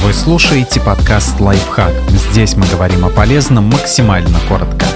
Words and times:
Вы 0.00 0.12
слушаете 0.12 0.80
подкаст 0.80 1.40
«Лайфхак». 1.40 1.92
Здесь 2.08 2.56
мы 2.56 2.66
говорим 2.68 3.04
о 3.04 3.10
полезном 3.10 3.64
максимально 3.64 4.38
коротко. 4.48 4.86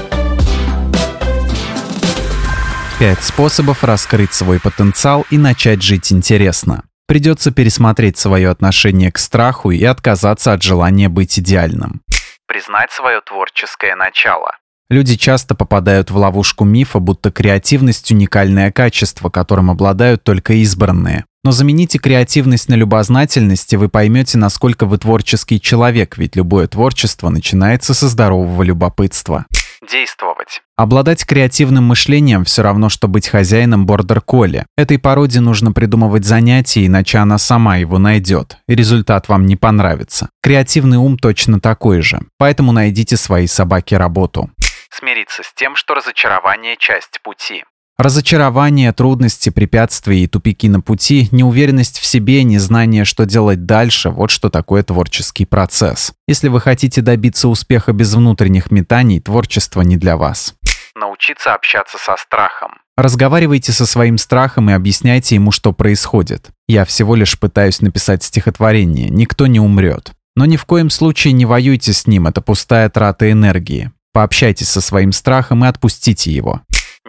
Пять 3.00 3.22
способов 3.22 3.82
раскрыть 3.82 4.32
свой 4.32 4.60
потенциал 4.60 5.26
и 5.28 5.38
начать 5.38 5.82
жить 5.82 6.12
интересно. 6.12 6.84
Придется 7.08 7.50
пересмотреть 7.50 8.16
свое 8.16 8.48
отношение 8.48 9.10
к 9.10 9.18
страху 9.18 9.72
и 9.72 9.82
отказаться 9.84 10.52
от 10.52 10.62
желания 10.62 11.08
быть 11.08 11.36
идеальным. 11.36 12.00
Признать 12.46 12.92
свое 12.92 13.20
творческое 13.20 13.96
начало. 13.96 14.52
Люди 14.88 15.16
часто 15.16 15.56
попадают 15.56 16.12
в 16.12 16.16
ловушку 16.16 16.64
мифа, 16.64 17.00
будто 17.00 17.32
креативность– 17.32 18.10
уникальное 18.12 18.70
качество, 18.70 19.30
которым 19.30 19.68
обладают 19.68 20.22
только 20.22 20.52
избранные. 20.52 21.24
Но 21.44 21.50
замените 21.50 21.98
креативность 21.98 22.68
на 22.68 22.74
любознательность, 22.74 23.72
и 23.72 23.76
вы 23.76 23.88
поймете, 23.88 24.38
насколько 24.38 24.86
вы 24.86 24.98
творческий 24.98 25.60
человек, 25.60 26.16
ведь 26.16 26.36
любое 26.36 26.68
творчество 26.68 27.30
начинается 27.30 27.94
со 27.94 28.06
здорового 28.06 28.62
любопытства. 28.62 29.46
Действовать. 29.90 30.62
Обладать 30.76 31.26
креативным 31.26 31.84
мышлением 31.84 32.44
все 32.44 32.62
равно, 32.62 32.88
что 32.88 33.08
быть 33.08 33.26
хозяином 33.26 33.84
бордер-колли. 33.84 34.66
Этой 34.76 35.00
породе 35.00 35.40
нужно 35.40 35.72
придумывать 35.72 36.24
занятия, 36.24 36.86
иначе 36.86 37.18
она 37.18 37.38
сама 37.38 37.76
его 37.78 37.98
найдет, 37.98 38.58
и 38.68 38.76
результат 38.76 39.28
вам 39.28 39.46
не 39.46 39.56
понравится. 39.56 40.28
Креативный 40.40 40.98
ум 40.98 41.18
точно 41.18 41.58
такой 41.60 42.02
же, 42.02 42.20
поэтому 42.38 42.70
найдите 42.70 43.16
своей 43.16 43.48
собаке 43.48 43.96
работу. 43.96 44.50
Смириться 44.90 45.42
с 45.42 45.52
тем, 45.54 45.74
что 45.74 45.94
разочарование– 45.94 46.76
часть 46.78 47.20
пути. 47.24 47.64
Разочарование, 47.98 48.92
трудности, 48.92 49.50
препятствия 49.50 50.24
и 50.24 50.26
тупики 50.26 50.66
на 50.66 50.80
пути, 50.80 51.28
неуверенность 51.30 51.98
в 51.98 52.06
себе, 52.06 52.42
незнание, 52.42 53.04
что 53.04 53.26
делать 53.26 53.66
дальше– 53.66 54.08
вот 54.10 54.30
что 54.30 54.48
такое 54.48 54.82
творческий 54.82 55.44
процесс. 55.44 56.12
Если 56.26 56.48
вы 56.48 56.60
хотите 56.60 57.02
добиться 57.02 57.48
успеха 57.48 57.92
без 57.92 58.14
внутренних 58.14 58.70
метаний, 58.70 59.20
творчество 59.20 59.82
не 59.82 59.98
для 59.98 60.16
вас. 60.16 60.54
Научиться 60.96 61.54
общаться 61.54 61.98
со 61.98 62.16
страхом. 62.16 62.72
Разговаривайте 62.96 63.72
со 63.72 63.86
своим 63.86 64.16
страхом 64.16 64.70
и 64.70 64.72
объясняйте 64.72 65.34
ему, 65.34 65.52
что 65.52 65.72
происходит. 65.72 66.48
Я 66.66 66.84
всего 66.86 67.14
лишь 67.14 67.38
пытаюсь 67.38 67.82
написать 67.82 68.22
стихотворение, 68.22 69.10
никто 69.10 69.46
не 69.46 69.60
умрет. 69.60 70.12
Но 70.34 70.46
ни 70.46 70.56
в 70.56 70.64
коем 70.64 70.88
случае 70.88 71.34
не 71.34 71.44
воюйте 71.44 71.92
с 71.92 72.06
ним, 72.06 72.26
это 72.26 72.40
пустая 72.40 72.88
трата 72.88 73.30
энергии. 73.30 73.92
Пообщайтесь 74.14 74.68
со 74.68 74.80
своим 74.80 75.12
страхом 75.12 75.64
и 75.64 75.68
отпустите 75.68 76.30
его 76.30 76.62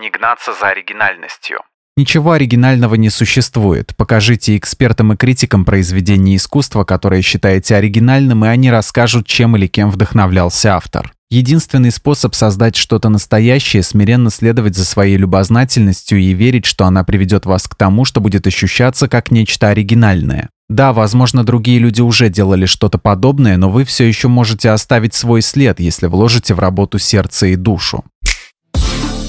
не 0.03 0.09
гнаться 0.09 0.53
за 0.53 0.67
оригинальностью. 0.67 1.61
Ничего 1.95 2.33
оригинального 2.33 2.95
не 2.95 3.09
существует. 3.09 3.95
Покажите 3.95 4.57
экспертам 4.57 5.13
и 5.13 5.15
критикам 5.15 5.63
произведение 5.63 6.35
искусства, 6.35 6.83
которое 6.83 7.21
считаете 7.21 7.75
оригинальным, 7.75 8.43
и 8.43 8.49
они 8.49 8.69
расскажут, 8.69 9.27
чем 9.27 9.55
или 9.55 9.67
кем 9.67 9.89
вдохновлялся 9.91 10.75
автор. 10.75 11.13
Единственный 11.29 11.91
способ 11.91 12.35
создать 12.35 12.75
что-то 12.75 13.07
настоящее– 13.09 13.81
смиренно 13.83 14.29
следовать 14.29 14.75
за 14.75 14.83
своей 14.83 15.17
любознательностью 15.17 16.19
и 16.19 16.33
верить, 16.33 16.65
что 16.65 16.85
она 16.85 17.03
приведет 17.05 17.45
вас 17.45 17.67
к 17.67 17.75
тому, 17.75 18.03
что 18.03 18.19
будет 18.19 18.45
ощущаться 18.45 19.07
как 19.07 19.31
нечто 19.31 19.69
оригинальное. 19.69 20.49
Да, 20.69 20.91
возможно, 20.91 21.43
другие 21.43 21.79
люди 21.79 22.01
уже 22.01 22.29
делали 22.29 22.65
что-то 22.65 22.97
подобное, 22.97 23.57
но 23.57 23.69
вы 23.69 23.85
все 23.85 24.07
еще 24.07 24.27
можете 24.27 24.71
оставить 24.71 25.13
свой 25.13 25.41
след, 25.41 25.79
если 25.79 26.07
вложите 26.07 26.55
в 26.55 26.59
работу 26.59 26.99
сердце 26.99 27.47
и 27.47 27.55
душу. 27.55 28.03